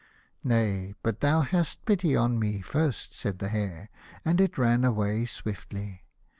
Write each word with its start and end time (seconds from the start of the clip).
"Nay, 0.43 0.95
but 1.03 1.19
thou 1.19 1.41
hadst 1.41 1.85
pity 1.85 2.15
on 2.15 2.39
me 2.39 2.59
first," 2.61 3.13
said 3.13 3.37
the 3.37 3.49
Hare, 3.49 3.89
and 4.25 4.41
it 4.41 4.57
ran 4.57 4.83
away 4.83 5.27
swiftly. 5.27 6.05